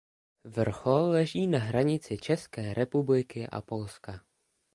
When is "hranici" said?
1.59-2.17